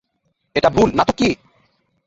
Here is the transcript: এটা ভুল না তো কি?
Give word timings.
এটা 0.55 0.69
ভুল 0.75 0.89
না 0.97 1.03
তো 1.07 1.13
কি? 1.19 1.29